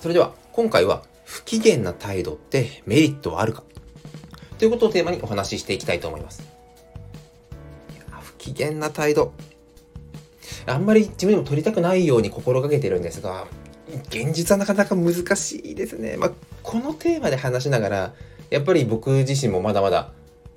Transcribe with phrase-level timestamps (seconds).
[0.00, 3.62] それでは今回は不機嫌な態度ってメリットはあるか？
[4.58, 6.42] ということをテーマにお話ししていきたいと思います。
[8.20, 9.32] 不機嫌な態度。
[10.66, 13.46] あんまり自分でも取りたくないように心がけてるんですが、
[14.08, 16.16] 現実はなかなか難しいですね。
[16.16, 16.30] まあ、
[16.62, 18.14] このテーマで話しながら、
[18.48, 20.12] やっぱり僕自身もまだまだ、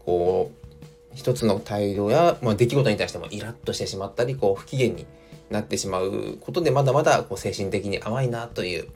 [0.05, 0.68] こう、
[1.16, 5.05] 一つの態度や、まあ、出来事に対してもイラッとしてしまったり、こう、不機嫌に
[5.50, 8.88] なってしまうことで、まだまだこう精神的に甘いなという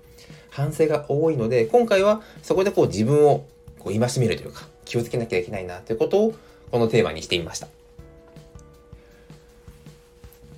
[0.49, 3.45] 反省が多いので、今回はそこでこう自分を
[3.79, 6.35] こう戒めるというか、気をつけなきゃいけないなということを、
[6.71, 7.67] このテーマにしてみました。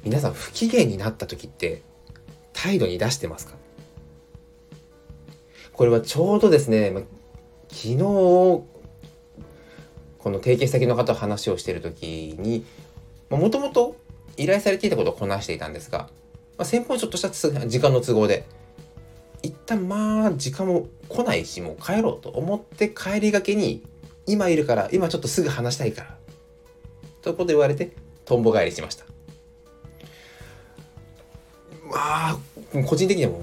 [0.04, 1.82] 皆さん、不機嫌になった時って、
[2.54, 3.56] 態度に出してますか？
[5.74, 7.06] これはちょうどですね、
[7.70, 8.66] 昨日こ
[10.26, 12.66] の提携先の方と話をしている時に
[13.30, 13.96] もともと
[14.36, 16.10] 依頼されていたことをこなしていたんですが、
[16.58, 18.46] まあ、先方ちょっとした時間の都合で
[19.42, 23.84] 一旦まあ時間も来ないしもう帰ろうと思って帰りがけに
[24.26, 26.18] 今いるから今ちょっとすぐ話したいから
[27.22, 27.92] ということで言われて
[28.26, 29.06] とんぼ返りしました
[31.86, 32.38] まあ
[32.86, 33.42] 個人的にはもう、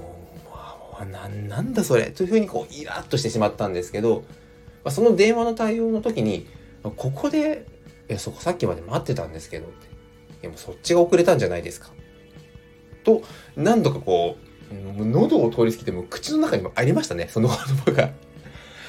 [0.51, 4.23] まあ、ななんだそれというふうにこうイラッとしてしまったんですけど、
[4.83, 6.47] まあ、その電話の対応の時に
[6.95, 7.65] ここで、
[8.09, 9.87] いや、そこさっきまで待ってたんですけどって。
[9.87, 9.89] い
[10.43, 11.89] や、もうそっちが遅れたんじゃないですか。
[13.03, 13.23] と、
[13.55, 18.09] 何度かこう、喉を通り過ぎても口の中にもありましたね、その言葉が。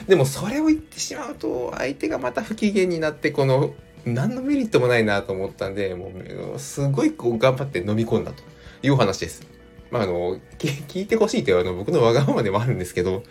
[0.06, 6.12] でもそれを言ってしまうと、相手がまた不機嫌になって、この、何のメリットもないなと思ったんで、も
[6.54, 8.42] う、すごいこう頑張って飲み込んだと
[8.82, 9.46] いうお話です。
[9.90, 13.22] まあ、あの、聞いてほしいというの僕のわがままでもあるんですけど、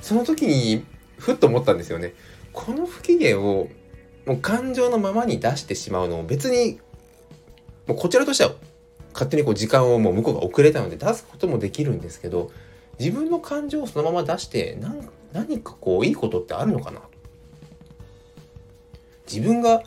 [0.00, 0.84] その時に、
[1.18, 2.14] ふっと思ったんですよね。
[2.52, 3.68] この不機嫌を
[4.26, 6.80] もう感情のままに出してしまうのを別に
[7.86, 8.52] もうこちらとしては
[9.18, 12.52] 勝手にこう時間をもう向こうが遅れたので出すこともできるんですけど
[13.00, 14.78] 自分の感情をそのまま出して
[15.32, 17.00] 何かこういいことってあるのかな
[19.26, 19.82] 自分が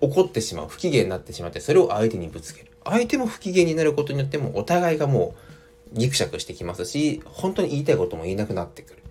[0.00, 2.70] 怒ってしまう不機嫌になってしまってそれを相手にぶつける。
[2.82, 5.34] 相手も不機嫌になることによってもお互いがも
[5.94, 9.02] うギクシャクしてきますし本当に言いたいことも言えなくなってくる。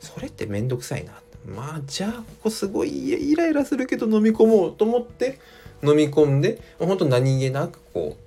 [0.00, 1.14] それってめんどくさいな。
[1.46, 5.38] まあじゃあここすごいイライラするけど飲み込もうと思って
[5.82, 8.23] 飲み込んで本当何気なくこう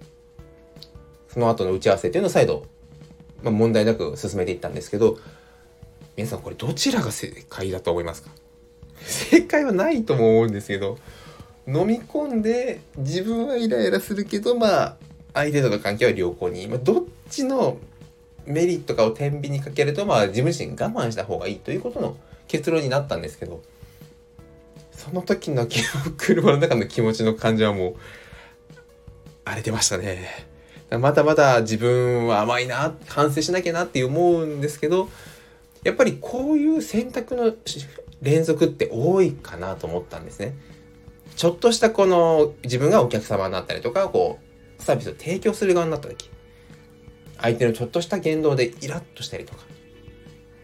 [1.37, 2.65] その後の打ち合わせっていうのを再度、
[3.43, 5.19] まあ、問題なく進めていったんですけど
[6.15, 8.31] 皆さんこれどちらが正解だと思いますか？
[9.03, 10.97] 正解はないとも思うんですけど
[11.67, 14.97] 飲み込んで自分はイライラするけどまあ
[15.35, 17.77] 相手との関係は良好に、まあ、どっちの
[18.47, 22.17] メリットかを天秤にかけるとまあ自分自身我慢した方がいいということの
[22.47, 23.61] 結論になったんですけど、
[24.91, 25.67] その時の
[26.17, 27.95] 車の中の気持ちの感じはもう、
[29.45, 30.56] 荒れてましたね。
[30.89, 35.09] まだまだ自分は甘いな、反省しなきゃなって思うんですけど、
[35.83, 37.53] やっぱりこういう選択の
[38.21, 40.55] 連続って多いかなと思ったんですね。
[41.35, 44.39] ちょっとしたこの自分がお客様になったりとか、こ
[44.79, 46.29] う、サービスを提供する側になった時、
[47.39, 49.67] 相手のちょっとした言動でイラッとしたりとか、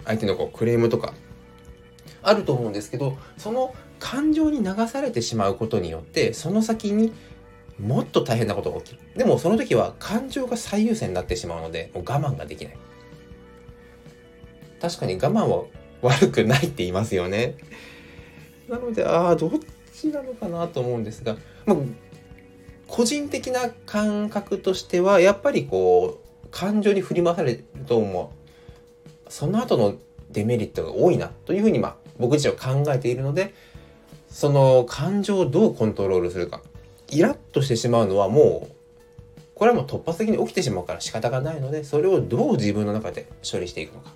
[0.05, 1.13] 相手のこうクレームとか
[2.21, 7.13] あると思うんですけどその感情に流されてしまうことによってその先に
[7.79, 8.99] もっと大変なことが起きる。
[9.15, 12.77] でもその時は感情が最優先になってしまうのでもう我慢ができない。
[14.81, 15.63] 確かに我慢は
[16.01, 17.55] 悪くないって言いますよね。
[18.67, 19.51] なのでああどっ
[19.93, 21.77] ちなのかなと思うんですが、まあ、
[22.87, 28.31] 個人的な感覚としてはやっぱりこう感情に振り回されると思
[29.27, 29.31] う。
[29.31, 29.95] その後の
[30.31, 33.53] デメリットが多いなというふうにまあ僕自身は考えているので
[34.29, 36.61] その感情をどうコントロールするか。
[37.13, 38.75] イラッとしてしまうのはもう
[39.55, 44.11] これはもう突発的に起きてしまうから仕方がないのでそれをどう自分の中で処理していくのか。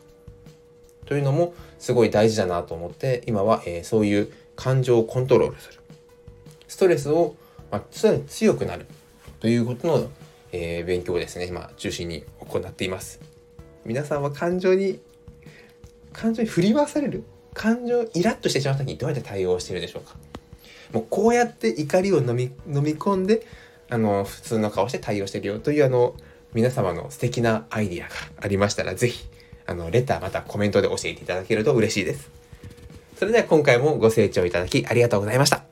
[1.05, 5.79] というのもすごい大事だなと思って今は、えー、そういう感情をコントロールする。
[6.67, 7.35] ストレスを、
[7.71, 7.81] まあ、
[8.27, 8.87] 強くなる
[9.39, 10.09] ということの、
[10.51, 13.21] えー、勉強をですね今中心に行っています。
[13.85, 14.99] 皆さんは感情に
[16.11, 17.23] 感情に振り回される
[17.53, 20.15] 感情イラッとしてしまった時にどうやって対応してるでしょうか。
[20.93, 23.45] もうこうやって怒りを飲み飲み込んで
[23.89, 26.15] あの普通の顔して対応してるよというあの
[26.53, 29.27] 皆様の素敵なアイディアがありましたら是非
[29.65, 32.31] あのレターまたコメントで教えていただけると嬉しいです。
[33.17, 35.66] それでは今回もご清聴いただきありがとうございました。